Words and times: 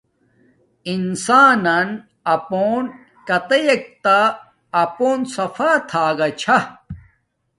انسان 0.91 1.53
نن 1.65 1.87
اپون 2.33 2.83
کاتیک 3.27 3.83
تہ 4.03 4.19
اپون 4.81 5.19
صفا 5.33 5.71
تھا 5.89 6.05
گا 6.17 6.27
چھا 6.41 6.57